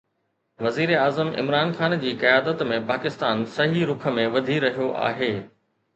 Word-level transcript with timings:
وزيراعظم 0.67 1.27
عمران 1.41 1.73
خان 1.81 1.95
جي 2.05 2.13
قيادت 2.23 2.63
۾ 2.71 2.79
پاڪستان 2.87 3.45
صحيح 3.59 3.87
رخ 3.91 4.09
۾ 4.17 4.27
وڌي 4.37 4.57
رهيو 4.65 4.89
آهي 5.11 5.33